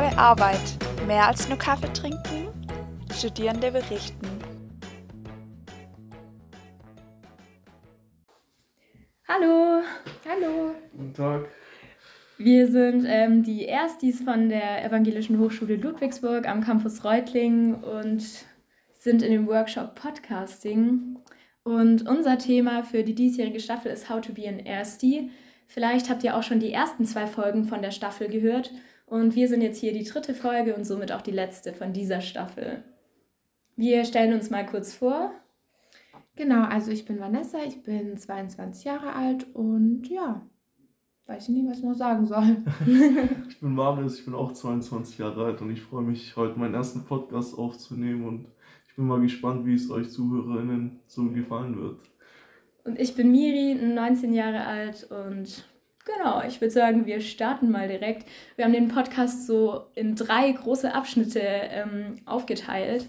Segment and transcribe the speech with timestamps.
[0.00, 0.78] Jahre Arbeit.
[1.06, 2.48] Mehr als nur Kaffee trinken?
[3.12, 4.26] Studierende berichten.
[9.28, 9.82] Hallo.
[10.26, 10.74] Hallo.
[10.92, 11.48] Guten Tag.
[12.38, 18.22] Wir sind ähm, die Erstis von der Evangelischen Hochschule Ludwigsburg am Campus Reutlingen und
[18.94, 21.18] sind in dem Workshop Podcasting.
[21.62, 25.30] Und unser Thema für die diesjährige Staffel ist How to be an Erstie.
[25.66, 28.72] Vielleicht habt ihr auch schon die ersten zwei Folgen von der Staffel gehört.
[29.10, 32.20] Und wir sind jetzt hier die dritte Folge und somit auch die letzte von dieser
[32.20, 32.84] Staffel.
[33.74, 35.32] Wir stellen uns mal kurz vor.
[36.36, 40.48] Genau, also ich bin Vanessa, ich bin 22 Jahre alt und ja,
[41.26, 42.58] weiß ich nicht, was ich noch sagen soll.
[43.48, 46.74] ich bin Marius, ich bin auch 22 Jahre alt und ich freue mich, heute meinen
[46.74, 48.46] ersten Podcast aufzunehmen und
[48.86, 52.00] ich bin mal gespannt, wie es euch ZuhörerInnen so gefallen wird.
[52.84, 55.64] Und ich bin Miri, 19 Jahre alt und
[56.16, 58.26] genau, ich würde sagen, wir starten mal direkt.
[58.56, 63.08] Wir haben den Podcast so in drei große Abschnitte ähm, aufgeteilt.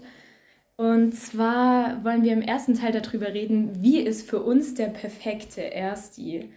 [0.76, 5.72] Und zwar wollen wir im ersten Teil darüber reden, wie ist für uns der perfekte
[5.72, 6.50] Ersti?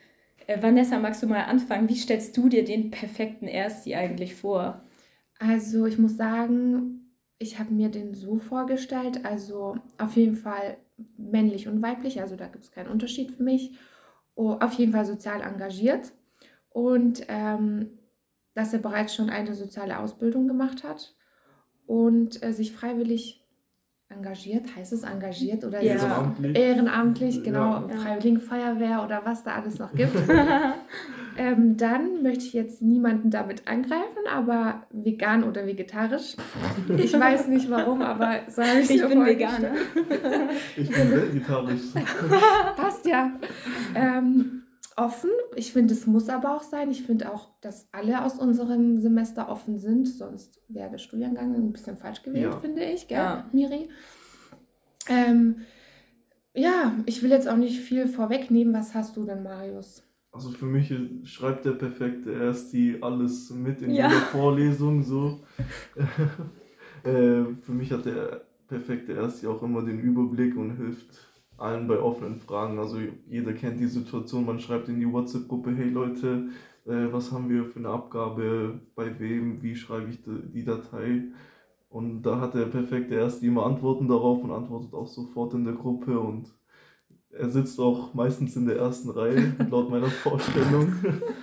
[0.48, 1.90] Äh, Vanessa, magst du mal anfangen?
[1.90, 4.82] Wie stellst du dir den perfekten Ersti eigentlich vor?
[5.40, 10.78] Also ich muss sagen, ich habe mir den so vorgestellt, also auf jeden Fall
[11.18, 13.78] männlich und weiblich, also da gibt es keinen Unterschied für mich.
[14.36, 16.14] Oh, auf jeden Fall sozial engagiert
[16.76, 17.88] und ähm,
[18.54, 21.16] dass er bereits schon eine soziale Ausbildung gemacht hat
[21.86, 23.42] und äh, sich freiwillig
[24.10, 25.94] engagiert, heißt es engagiert oder ja.
[25.94, 27.96] ehrenamtlich, ehrenamtlich genau, ja.
[27.96, 30.18] Freiwilligenfeuerwehr oder was da alles noch gibt.
[31.38, 36.36] ähm, dann möchte ich jetzt niemanden damit angreifen, aber vegan oder vegetarisch.
[36.98, 39.72] Ich weiß nicht warum, aber so habe ich Ich bin Veganer.
[40.76, 41.94] ich bin vegetarisch.
[42.76, 43.32] Passt ja.
[43.96, 44.65] Ähm,
[44.96, 45.30] offen.
[45.56, 46.90] Ich finde, es muss aber auch sein.
[46.90, 51.72] Ich finde auch, dass alle aus unserem Semester offen sind, sonst wäre der Studiengang ein
[51.72, 52.60] bisschen falsch gewählt, ja.
[52.60, 53.50] finde ich, gell, ja.
[53.52, 53.90] Miri?
[55.10, 55.58] Ähm,
[56.54, 58.74] ja, ich will jetzt auch nicht viel vorwegnehmen.
[58.74, 60.04] Was hast du denn, Marius?
[60.32, 64.08] Also für mich schreibt der perfekte erst die alles mit in ja.
[64.08, 65.42] jeder Vorlesung so.
[67.04, 71.08] äh, für mich hat der perfekte erst auch immer den Überblick und hilft
[71.58, 72.80] allen bei offenen Fragen.
[72.80, 76.50] Also jeder kennt die Situation, man schreibt in die WhatsApp-Gruppe, hey Leute,
[76.86, 81.24] äh, was haben wir für eine Abgabe, bei wem, wie schreibe ich die Datei.
[81.90, 85.76] Und da hat der perfekte erst immer Antworten darauf und antwortet auch sofort in der
[85.76, 86.54] Gruppe und
[87.32, 90.94] er sitzt auch meistens in der ersten Reihe, laut meiner Vorstellung.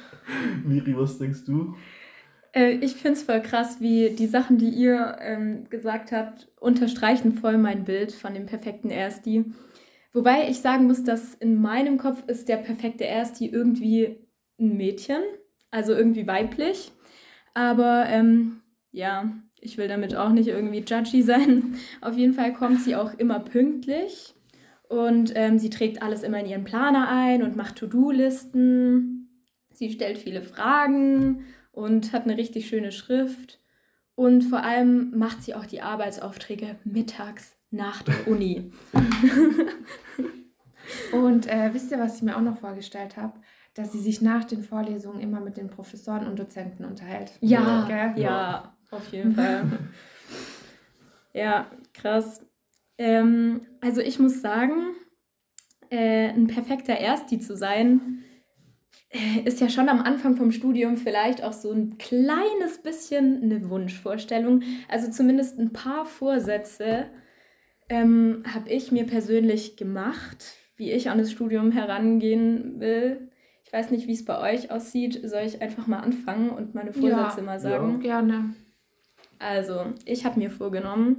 [0.64, 1.74] Miri, was denkst du?
[2.52, 7.32] Äh, ich finde es voll krass, wie die Sachen, die ihr ähm, gesagt habt, unterstreichen
[7.32, 9.44] voll mein Bild von dem perfekten Ersti.
[10.12, 14.18] Wobei ich sagen muss, dass in meinem Kopf ist der perfekte Ersti irgendwie
[14.60, 15.22] ein Mädchen,
[15.70, 16.92] also irgendwie weiblich.
[17.54, 21.76] Aber ähm, ja, ich will damit auch nicht irgendwie judgy sein.
[22.00, 24.34] Auf jeden Fall kommt sie auch immer pünktlich
[24.88, 29.30] und ähm, sie trägt alles immer in ihren Planer ein und macht To-Do-Listen.
[29.72, 33.60] Sie stellt viele Fragen und hat eine richtig schöne Schrift.
[34.14, 38.70] Und vor allem macht sie auch die Arbeitsaufträge mittags nach der Uni.
[41.12, 43.34] und äh, wisst ihr, was ich mir auch noch vorgestellt habe?
[43.74, 47.32] Dass sie sich nach den Vorlesungen immer mit den Professoren und Dozenten unterhält.
[47.40, 49.64] Ja, ja, ja, auf jeden Fall.
[51.32, 52.44] ja, krass.
[52.98, 54.94] Ähm, also ich muss sagen,
[55.88, 58.22] äh, ein perfekter Ersti zu sein,
[59.08, 63.70] äh, ist ja schon am Anfang vom Studium vielleicht auch so ein kleines bisschen eine
[63.70, 64.62] Wunschvorstellung.
[64.88, 67.06] Also zumindest ein paar Vorsätze,
[67.88, 73.30] ähm, habe ich mir persönlich gemacht, wie ich an das Studium herangehen will.
[73.64, 75.20] Ich weiß nicht, wie es bei euch aussieht.
[75.24, 77.92] Soll ich einfach mal anfangen und meine Vorsätze ja, mal sagen?
[77.94, 78.54] Ja, gerne.
[79.38, 81.16] Also, ich habe mir vorgenommen,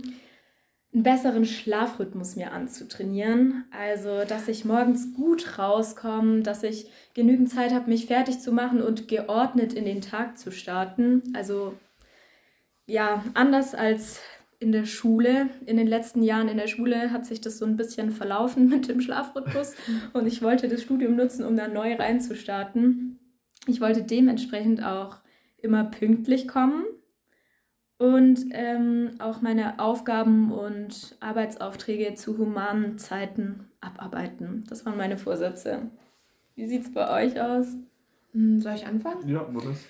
[0.94, 3.66] einen besseren Schlafrhythmus mir anzutrainieren.
[3.72, 8.81] Also, dass ich morgens gut rauskomme, dass ich genügend Zeit habe, mich fertig zu machen
[8.81, 11.24] und geordnet in den Tag zu starten.
[11.33, 11.74] Also,
[12.86, 14.19] ja, anders als
[14.63, 15.50] in der Schule.
[15.65, 18.88] In den letzten Jahren in der Schule hat sich das so ein bisschen verlaufen mit
[18.88, 19.75] dem Schlafrhythmus
[20.13, 23.19] und ich wollte das Studium nutzen, um da neu reinzustarten.
[23.68, 25.18] Ich wollte dementsprechend auch
[25.57, 26.86] immer pünktlich kommen
[27.98, 34.63] und ähm, auch meine Aufgaben und Arbeitsaufträge zu humanen Zeiten abarbeiten.
[34.69, 35.92] Das waren meine Vorsätze.
[36.56, 37.68] Wie sieht es bei euch aus?
[38.33, 39.27] Hm, soll ich anfangen?
[39.27, 39.85] Ja, das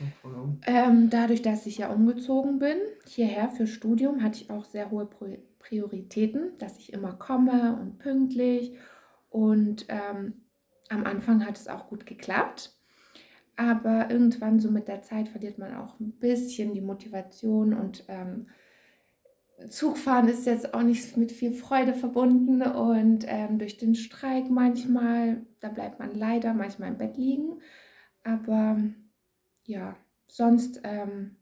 [0.65, 5.07] ähm, Dadurch, dass ich ja umgezogen bin, hierher für Studium, hatte ich auch sehr hohe
[5.59, 8.77] Prioritäten, dass ich immer komme und pünktlich.
[9.29, 10.33] Und ähm,
[10.89, 12.75] am Anfang hat es auch gut geklappt.
[13.55, 18.47] Aber irgendwann, so mit der Zeit, verliert man auch ein bisschen die Motivation und ähm,
[19.69, 25.45] Zugfahren ist jetzt auch nicht mit viel Freude verbunden und ähm, durch den Streik manchmal,
[25.59, 27.61] da bleibt man leider manchmal im Bett liegen.
[28.23, 28.77] Aber
[29.65, 29.95] ja,
[30.27, 31.37] sonst ähm,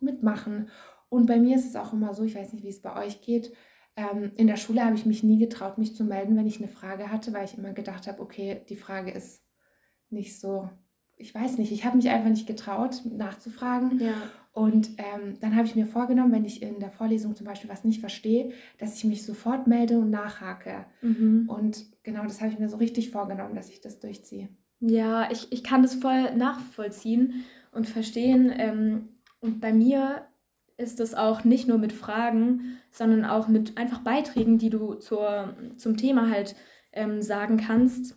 [0.00, 0.70] mitmachen.
[1.08, 3.22] Und bei mir ist es auch immer so, ich weiß nicht, wie es bei euch
[3.22, 3.52] geht.
[3.96, 6.68] Ähm, in der Schule habe ich mich nie getraut, mich zu melden, wenn ich eine
[6.68, 9.42] Frage hatte, weil ich immer gedacht habe, okay, die Frage ist
[10.10, 10.68] nicht so
[11.18, 14.00] ich weiß nicht, ich habe mich einfach nicht getraut, nachzufragen.
[14.00, 14.14] Ja.
[14.52, 17.84] Und ähm, dann habe ich mir vorgenommen, wenn ich in der Vorlesung zum Beispiel was
[17.84, 20.86] nicht verstehe, dass ich mich sofort melde und nachhake.
[21.02, 21.48] Mhm.
[21.48, 24.48] Und genau das habe ich mir so richtig vorgenommen, dass ich das durchziehe.
[24.80, 28.52] Ja, ich, ich kann das voll nachvollziehen und verstehen.
[28.56, 29.08] Ähm,
[29.40, 30.26] und bei mir
[30.76, 35.56] ist es auch nicht nur mit Fragen, sondern auch mit einfach Beiträgen, die du zur,
[35.76, 36.54] zum Thema halt
[36.92, 38.16] ähm, sagen kannst.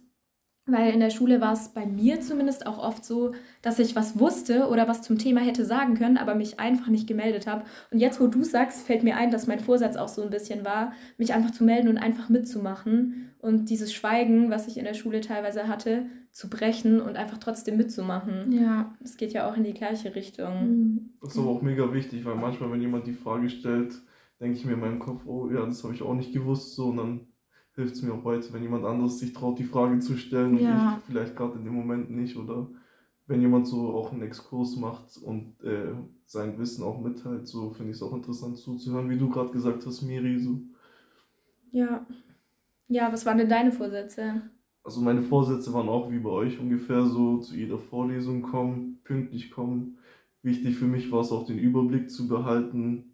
[0.67, 4.19] Weil in der Schule war es bei mir zumindest auch oft so, dass ich was
[4.19, 7.65] wusste oder was zum Thema hätte sagen können, aber mich einfach nicht gemeldet habe.
[7.89, 10.63] Und jetzt, wo du sagst, fällt mir ein, dass mein Vorsatz auch so ein bisschen
[10.63, 14.93] war, mich einfach zu melden und einfach mitzumachen und dieses Schweigen, was ich in der
[14.93, 18.51] Schule teilweise hatte, zu brechen und einfach trotzdem mitzumachen.
[18.51, 18.93] Ja.
[19.01, 20.67] Das geht ja auch in die gleiche Richtung.
[20.67, 21.09] Mhm.
[21.21, 23.99] Das ist aber auch mega wichtig, weil manchmal, wenn jemand die Frage stellt,
[24.39, 26.89] denke ich mir in meinem Kopf, oh ja, das habe ich auch nicht gewusst, so
[26.89, 27.27] und dann
[27.75, 30.63] hilft es mir auch heute, wenn jemand anderes sich traut, die Frage zu stellen und
[30.63, 30.97] ja.
[30.97, 32.67] ich vielleicht gerade in dem Moment nicht oder
[33.27, 35.93] wenn jemand so auch einen Exkurs macht und äh,
[36.25, 39.85] sein Wissen auch mitteilt, so finde ich es auch interessant zuzuhören, wie du gerade gesagt
[39.85, 40.39] hast, Miri.
[40.39, 40.59] So.
[41.71, 42.05] Ja.
[42.89, 44.41] Ja, was waren denn deine Vorsätze?
[44.83, 49.51] Also meine Vorsätze waren auch wie bei euch ungefähr so, zu jeder Vorlesung kommen, pünktlich
[49.51, 49.97] kommen.
[50.43, 53.10] Wichtig für mich war es auch den Überblick zu behalten,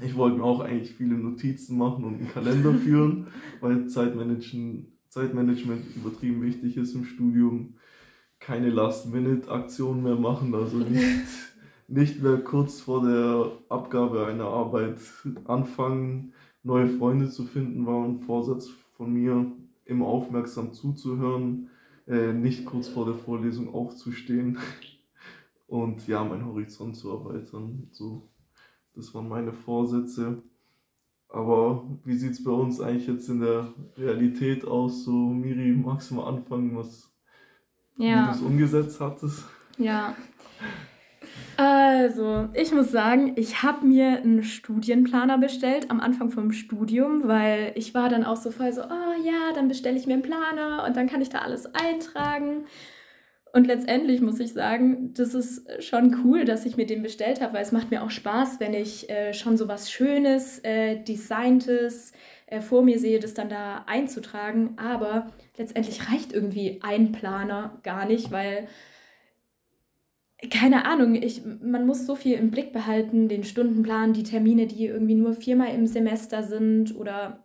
[0.00, 3.28] ich wollte mir auch eigentlich viele Notizen machen und einen Kalender führen,
[3.60, 7.74] weil Zeitmanagement, Zeitmanagement übertrieben wichtig ist im Studium.
[8.40, 11.26] Keine Last-Minute-Aktionen mehr machen, also nicht,
[11.88, 14.98] nicht mehr kurz vor der Abgabe einer Arbeit
[15.44, 16.32] anfangen,
[16.62, 19.52] neue Freunde zu finden, war ein Vorsatz von mir,
[19.84, 21.70] immer aufmerksam zuzuhören,
[22.06, 24.58] äh, nicht kurz vor der Vorlesung aufzustehen
[25.66, 27.88] und ja, meinen Horizont zu erweitern.
[27.92, 28.28] So
[28.94, 30.42] das waren meine Vorsätze.
[31.28, 35.04] Aber wie sieht es bei uns eigentlich jetzt in der Realität aus?
[35.04, 37.10] So, Miri, magst du mal anfangen, was
[37.96, 38.22] ja.
[38.22, 39.44] wie du es umgesetzt hattest?
[39.78, 40.14] Ja.
[41.56, 47.72] Also, ich muss sagen, ich habe mir einen Studienplaner bestellt am Anfang vom Studium, weil
[47.76, 50.84] ich war dann auch so voll so, oh ja, dann bestelle ich mir einen Planer
[50.86, 52.66] und dann kann ich da alles eintragen.
[53.54, 57.54] Und letztendlich muss ich sagen, das ist schon cool, dass ich mir den bestellt habe,
[57.54, 62.10] weil es macht mir auch Spaß, wenn ich äh, schon so was Schönes, äh, Designtes
[62.46, 64.76] äh, vor mir sehe, das dann da einzutragen.
[64.76, 68.66] Aber letztendlich reicht irgendwie ein Planer gar nicht, weil
[70.50, 74.86] keine Ahnung, ich, man muss so viel im Blick behalten, den Stundenplan, die Termine, die
[74.86, 77.44] irgendwie nur viermal im Semester sind oder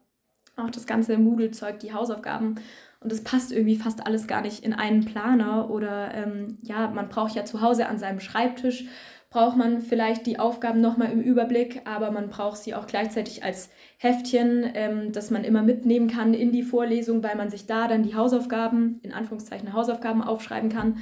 [0.58, 2.56] auch das ganze Moodle-Zeug, die Hausaufgaben.
[3.01, 5.69] Und es passt irgendwie fast alles gar nicht in einen Planer.
[5.69, 8.86] Oder ähm, ja, man braucht ja zu Hause an seinem Schreibtisch,
[9.30, 13.69] braucht man vielleicht die Aufgaben nochmal im Überblick, aber man braucht sie auch gleichzeitig als
[13.98, 18.04] Heftchen, ähm, das man immer mitnehmen kann in die Vorlesung, weil man sich da dann
[18.04, 20.98] die Hausaufgaben, in Anführungszeichen Hausaufgaben aufschreiben kann.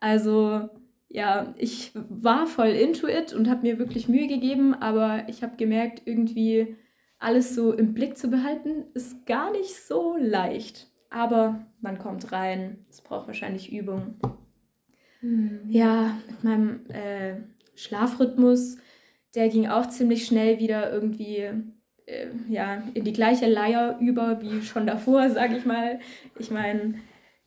[0.00, 0.70] Also
[1.08, 5.56] ja, ich war voll into it und habe mir wirklich Mühe gegeben, aber ich habe
[5.56, 6.76] gemerkt, irgendwie
[7.18, 12.84] alles so im Blick zu behalten, ist gar nicht so leicht aber man kommt rein.
[12.90, 14.14] Es braucht wahrscheinlich Übung.
[15.20, 15.60] Mhm.
[15.68, 17.36] Ja, mit meinem äh,
[17.74, 18.78] Schlafrhythmus,
[19.34, 21.50] der ging auch ziemlich schnell wieder irgendwie
[22.06, 26.00] äh, ja, in die gleiche Leier über wie schon davor, sag ich mal.
[26.38, 26.94] Ich meine,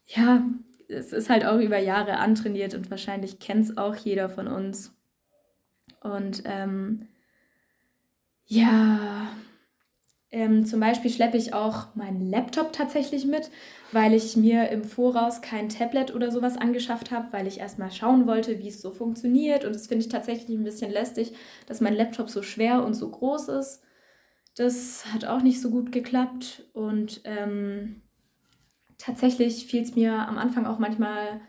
[0.05, 0.43] ja,
[0.87, 4.93] es ist halt auch über Jahre antrainiert und wahrscheinlich kennt es auch jeder von uns.
[6.01, 7.07] Und ähm,
[8.45, 9.27] ja,
[10.35, 13.49] ähm, zum Beispiel schleppe ich auch meinen Laptop tatsächlich mit,
[13.93, 18.27] weil ich mir im Voraus kein Tablet oder sowas angeschafft habe, weil ich erstmal schauen
[18.27, 19.63] wollte, wie es so funktioniert.
[19.63, 21.31] Und das finde ich tatsächlich ein bisschen lästig,
[21.67, 23.81] dass mein Laptop so schwer und so groß ist.
[24.57, 26.65] Das hat auch nicht so gut geklappt.
[26.73, 28.01] Und ähm,
[28.97, 31.39] tatsächlich fiel es mir am Anfang auch manchmal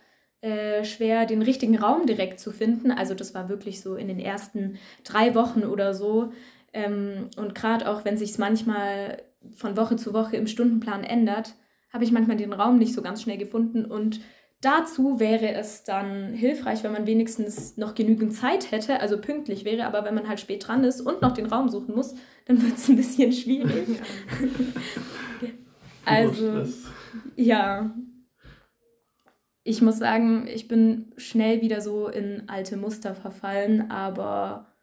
[0.42, 2.92] äh, schwer, den richtigen Raum direkt zu finden.
[2.92, 6.30] Also das war wirklich so in den ersten drei Wochen oder so
[6.76, 9.22] ähm, und gerade auch, wenn sich es manchmal
[9.54, 11.54] von Woche zu Woche im Stundenplan ändert,
[11.90, 13.86] habe ich manchmal den Raum nicht so ganz schnell gefunden.
[13.86, 14.20] Und
[14.60, 19.86] dazu wäre es dann hilfreich, wenn man wenigstens noch genügend Zeit hätte, also pünktlich wäre,
[19.86, 22.14] aber wenn man halt spät dran ist und noch den Raum suchen muss,
[22.44, 23.88] dann wird es ein bisschen schwierig.
[26.04, 26.64] also,
[27.36, 27.94] ja.
[29.62, 34.75] ich muss sagen, ich bin schnell wieder so in alte Muster verfallen, aber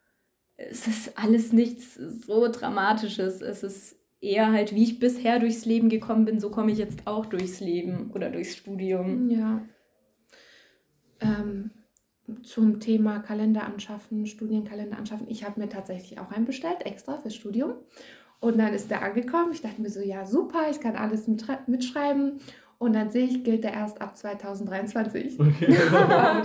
[0.56, 3.40] es ist alles nichts so Dramatisches.
[3.40, 7.06] Es ist eher halt, wie ich bisher durchs Leben gekommen bin, so komme ich jetzt
[7.06, 9.30] auch durchs Leben oder durchs Studium.
[9.30, 9.62] Ja.
[11.20, 11.70] Ähm,
[12.42, 15.28] zum Thema Kalender anschaffen, Studienkalender anschaffen.
[15.28, 17.74] Ich habe mir tatsächlich auch einen bestellt, extra fürs Studium.
[18.40, 19.52] Und dann ist der angekommen.
[19.52, 21.26] Ich dachte mir so, ja, super, ich kann alles
[21.66, 22.40] mitschreiben.
[22.78, 25.38] Und dann sehe ich, gilt der erst ab 2023.
[25.40, 25.66] Okay.
[25.88, 26.44] Oder?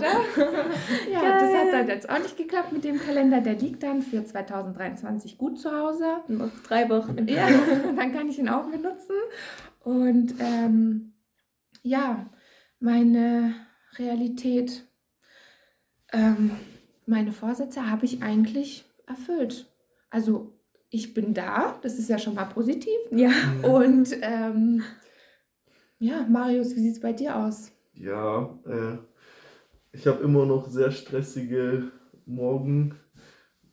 [1.12, 1.38] ja, Geil.
[1.40, 3.40] das hat dann jetzt auch nicht geklappt mit dem Kalender.
[3.40, 6.18] Der liegt dann für 2023 gut zu Hause.
[6.28, 7.26] Noch drei Wochen.
[7.28, 7.48] Ja,
[7.96, 9.16] dann kann ich ihn auch benutzen.
[9.80, 11.12] Und ähm,
[11.82, 12.26] ja,
[12.78, 13.54] meine
[13.98, 14.86] Realität,
[16.12, 16.52] ähm,
[17.06, 19.66] meine Vorsätze habe ich eigentlich erfüllt.
[20.10, 20.52] Also
[20.90, 22.98] ich bin da, das ist ja schon mal positiv.
[23.10, 23.30] Ja.
[23.62, 24.82] Und ähm,
[25.98, 27.72] ja, Marius, wie sieht es bei dir aus?
[27.94, 28.98] Ja, äh,
[29.92, 31.90] ich habe immer noch sehr stressige
[32.26, 32.94] Morgen,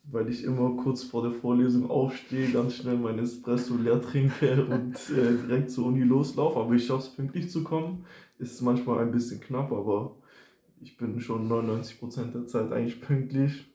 [0.03, 4.95] weil ich immer kurz vor der Vorlesung aufstehe, ganz schnell mein Espresso leer trinke und
[5.09, 6.59] äh, direkt zur Uni loslaufe.
[6.59, 8.05] Aber ich schaffe es pünktlich zu kommen.
[8.39, 10.15] Ist manchmal ein bisschen knapp, aber
[10.79, 13.65] ich bin schon 99% der Zeit eigentlich pünktlich.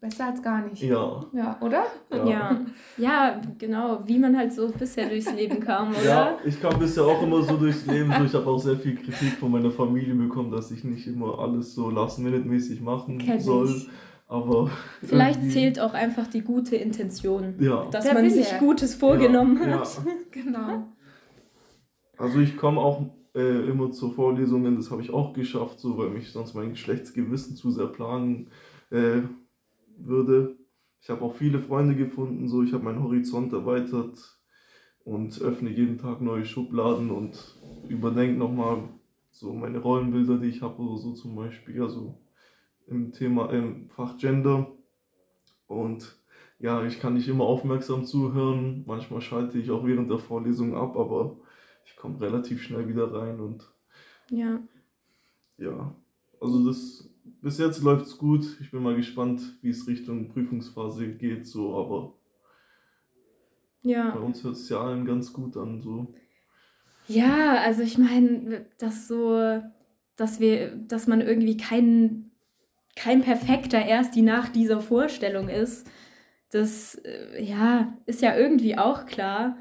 [0.00, 0.82] Besser als gar nicht.
[0.82, 1.26] Ja.
[1.32, 1.84] Ja, oder?
[2.10, 2.24] Ja.
[2.26, 2.60] ja.
[2.96, 3.40] ja.
[3.58, 6.04] genau, wie man halt so bisher durchs Leben kam, oder?
[6.04, 8.10] Ja, ich kam bisher auch immer so durchs Leben.
[8.16, 8.24] So.
[8.24, 11.74] Ich habe auch sehr viel Kritik von meiner Familie bekommen, dass ich nicht immer alles
[11.74, 13.68] so last-minute-mäßig machen Kenn soll.
[13.68, 13.90] Ich.
[14.26, 14.70] Aber
[15.02, 17.86] Vielleicht zählt auch einfach die gute Intention, ja.
[17.90, 18.34] dass der man Wille.
[18.34, 20.00] sich Gutes vorgenommen ja, hat.
[20.06, 20.12] Ja.
[20.30, 20.86] genau.
[22.16, 23.02] Also ich komme auch
[23.34, 27.56] äh, immer zu Vorlesungen, das habe ich auch geschafft, so weil mich sonst mein Geschlechtsgewissen
[27.56, 28.50] zu sehr planen
[28.90, 29.22] äh,
[30.06, 30.56] würde.
[31.00, 34.38] Ich habe auch viele Freunde gefunden, so ich habe meinen Horizont erweitert
[35.04, 38.88] und öffne jeden Tag neue Schubladen und überdenke nochmal
[39.30, 42.20] so meine Rollenbilder, die ich habe, oder so zum Beispiel, also
[42.86, 44.72] im Thema im Fach Gender.
[45.66, 46.20] Und
[46.58, 48.84] ja, ich kann nicht immer aufmerksam zuhören.
[48.86, 51.38] Manchmal schalte ich auch während der Vorlesung ab, aber
[51.86, 53.72] ich komme relativ schnell wieder rein und
[54.30, 54.60] ja.
[55.56, 55.94] Ja,
[56.40, 57.09] also das
[57.42, 58.44] bis jetzt läuft es gut.
[58.60, 62.14] Ich bin mal gespannt, wie es Richtung Prüfungsphase geht, so, aber
[63.82, 64.10] ja.
[64.10, 65.80] bei uns hört es ja allen ganz gut an.
[65.80, 66.14] So.
[67.08, 69.62] Ja, also ich meine, dass so,
[70.16, 72.30] dass wir, dass man irgendwie kein,
[72.96, 75.90] kein perfekter Ersti nach dieser Vorstellung ist,
[76.50, 79.56] das äh, ja, ist ja irgendwie auch klar.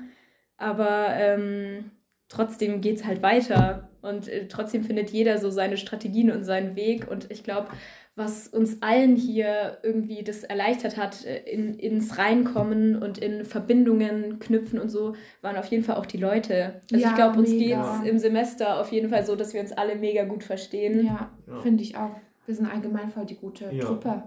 [0.58, 1.92] Aber ähm,
[2.28, 3.89] trotzdem geht es halt weiter.
[4.02, 7.10] Und äh, trotzdem findet jeder so seine Strategien und seinen Weg.
[7.10, 7.68] Und ich glaube,
[8.16, 14.40] was uns allen hier irgendwie das erleichtert hat, äh, in, ins Reinkommen und in Verbindungen
[14.40, 16.82] knüpfen und so, waren auf jeden Fall auch die Leute.
[16.92, 19.62] Also ja, ich glaube, uns geht es im Semester auf jeden Fall so, dass wir
[19.62, 21.06] uns alle mega gut verstehen.
[21.06, 21.56] Ja, ja.
[21.62, 22.16] finde ich auch.
[22.46, 23.86] Wir sind allgemein voll die gute ja.
[23.86, 24.24] Truppe.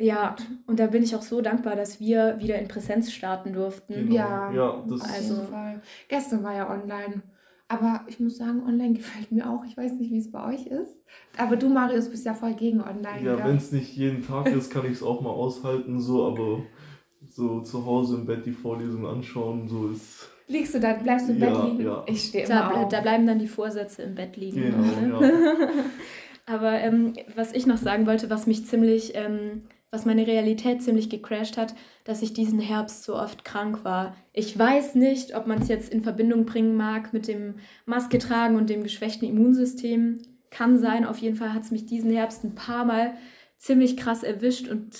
[0.00, 3.94] Ja, und da bin ich auch so dankbar, dass wir wieder in Präsenz starten durften.
[3.94, 4.14] Genau.
[4.14, 5.82] Ja, ja das auf jeden Fall.
[6.06, 7.22] Gestern war ja online.
[7.68, 9.64] Aber ich muss sagen, online gefällt mir auch.
[9.64, 10.96] Ich weiß nicht, wie es bei euch ist.
[11.36, 13.22] Aber du, Marius, bist ja voll gegen online.
[13.22, 16.62] Ja, wenn es nicht jeden Tag ist, kann ich es auch mal aushalten, so, aber
[17.30, 20.30] so zu Hause im Bett die Vorlesung anschauen, so ist.
[20.48, 21.84] Liegst du da, bleibst du im ja, Bett liegen?
[21.84, 22.04] Ja.
[22.06, 22.88] Ich stehe immer da, auf.
[22.88, 24.62] da bleiben dann die Vorsätze im Bett liegen.
[24.62, 25.30] Genau, ja.
[26.46, 31.08] aber ähm, was ich noch sagen wollte, was mich ziemlich ähm, was meine Realität ziemlich
[31.08, 34.14] gecrashed hat, dass ich diesen Herbst so oft krank war.
[34.32, 37.54] Ich weiß nicht, ob man es jetzt in Verbindung bringen mag mit dem
[37.86, 40.18] Maske tragen und dem geschwächten Immunsystem.
[40.50, 43.14] Kann sein, auf jeden Fall hat es mich diesen Herbst ein paar Mal
[43.56, 44.94] ziemlich krass erwischt und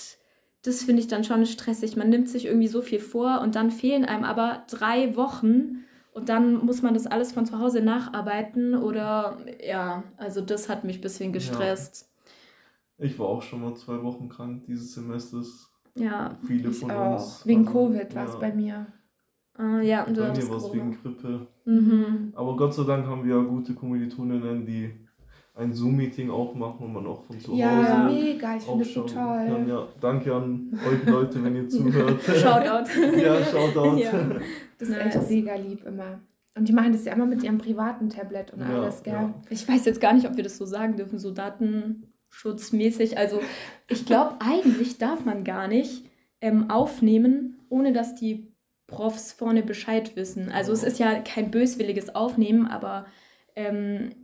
[0.63, 1.95] das finde ich dann schon stressig.
[1.95, 6.29] Man nimmt sich irgendwie so viel vor und dann fehlen einem aber drei Wochen und
[6.29, 10.97] dann muss man das alles von zu Hause nacharbeiten oder ja, also das hat mich
[10.97, 12.01] ein bisschen gestresst.
[12.01, 12.08] Ja.
[12.99, 15.71] Ich war auch schon mal zwei Wochen krank dieses Semesters.
[15.95, 16.37] Ja.
[16.45, 17.13] Viele von auch.
[17.13, 17.45] uns.
[17.45, 18.87] Wegen also, Covid war es bei mir.
[19.57, 21.47] Uh, ja, und du bei mir war es wegen Grippe.
[21.65, 22.33] Mhm.
[22.35, 24.91] Aber Gott sei Dank haben wir ja gute Kommilitoninnen, die
[25.55, 27.89] ein Zoom-Meeting auch machen und man auch von zu ja, Hause.
[27.89, 29.13] Ja, mega, ich finde es so toll.
[29.13, 29.67] Kann.
[29.67, 32.21] Ja, danke an euch Leute, wenn ihr zuhört.
[32.21, 32.89] Shoutout.
[33.17, 33.97] ja, Shoutout.
[33.97, 34.11] Ja.
[34.77, 35.15] Das ist nice.
[35.15, 36.21] echt mega lieb immer.
[36.55, 39.13] Und die machen das ja immer mit ihrem privaten Tablet und ja, alles, gell?
[39.13, 39.33] Ja.
[39.49, 43.17] Ich weiß jetzt gar nicht, ob wir das so sagen dürfen, so Daten schutzmäßig.
[43.17, 43.41] Also
[43.87, 46.05] ich glaube, eigentlich darf man gar nicht
[46.41, 48.47] ähm, aufnehmen, ohne dass die
[48.87, 50.51] Profs vorne Bescheid wissen.
[50.51, 53.05] Also es ist ja kein böswilliges Aufnehmen, aber
[53.55, 54.15] ähm,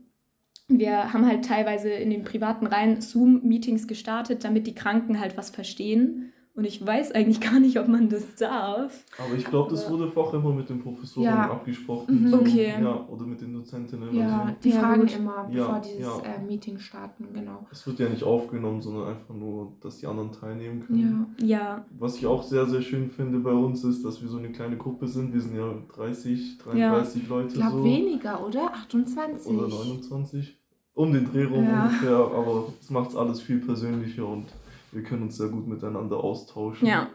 [0.67, 5.51] wir haben halt teilweise in den privaten Reihen Zoom-Meetings gestartet, damit die Kranken halt was
[5.51, 9.03] verstehen Und ich weiß eigentlich gar nicht, ob man das darf.
[9.17, 11.51] Aber ich glaube, das wurde vorher immer mit den Professoren Ja.
[11.51, 12.23] abgesprochen.
[12.23, 12.27] Mhm.
[12.29, 12.37] so.
[12.37, 12.73] Okay.
[12.81, 14.15] Ja, oder mit den Dozentinnen.
[14.15, 15.15] Ja, Also, die Ja, fragen gut.
[15.17, 16.17] immer, Ja, bevor dieses ja.
[16.19, 17.65] Äh, Meeting starten, genau.
[17.71, 21.35] es wird ja nicht aufgenommen, sondern einfach nur, dass die anderen teilnehmen können.
[21.39, 21.45] Ja.
[21.45, 24.51] Ja, Was ich auch sehr, sehr schön finde bei uns ist, dass wir so eine
[24.53, 25.33] kleine Gruppe sind.
[25.33, 27.83] Wir sind ja 30, 33 Leute Ich glaube so.
[27.83, 28.73] weniger, oder?
[28.73, 29.51] 28.
[29.57, 30.57] Oder 29.
[30.93, 31.83] Um den Dreh rum Ja.
[31.83, 32.15] ungefähr.
[32.15, 34.45] Aber es macht es alles viel persönlicher und
[34.91, 36.87] wir können uns sehr gut miteinander austauschen.
[36.87, 37.09] ja.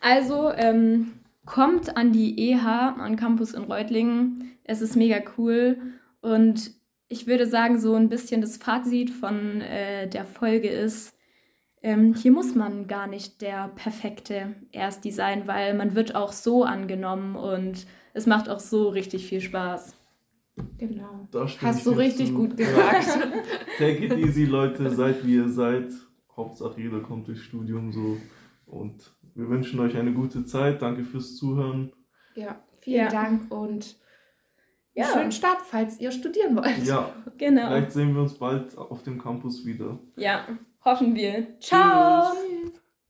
[0.00, 1.12] Also ähm,
[1.46, 2.66] kommt an die EH,
[2.98, 4.52] an Campus in Reutlingen.
[4.64, 5.78] Es ist mega cool.
[6.20, 6.72] Und
[7.08, 11.14] ich würde sagen, so ein bisschen das Fazit von äh, der Folge ist,
[11.82, 16.64] ähm, hier muss man gar nicht der perfekte Ersti sein, weil man wird auch so
[16.64, 19.96] angenommen und es macht auch so richtig viel Spaß.
[20.78, 21.28] Genau.
[21.60, 22.34] Hast du richtig zu.
[22.34, 22.66] gut Ja.
[22.66, 23.18] gesagt.
[23.78, 24.90] Take it easy, Leute.
[24.90, 25.92] Seid wie ihr seid.
[26.36, 28.16] Hauptsache jeder kommt durchs Studium so.
[28.66, 30.80] Und wir wünschen euch eine gute Zeit.
[30.82, 31.92] Danke fürs Zuhören.
[32.34, 33.08] Ja, vielen Ja.
[33.10, 33.96] Dank und
[34.94, 35.04] Ja.
[35.12, 36.84] schönen Start, falls ihr studieren wollt.
[36.84, 37.66] Ja, Genau.
[37.68, 39.98] vielleicht sehen wir uns bald auf dem Campus wieder.
[40.16, 40.46] Ja,
[40.84, 41.58] hoffen wir.
[41.60, 42.32] Ciao.
[42.34, 42.81] Tschüss.